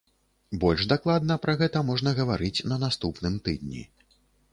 [0.61, 3.83] Больш дакладна пра гэта можна гаварыць на наступным тыдні.